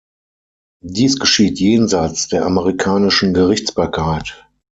Dies 0.83 1.19
geschieht 1.19 1.59
jenseits 1.59 2.27
der 2.27 2.43
amerikanischen 2.47 3.35
Gerichtsbarkeit. 3.35 4.47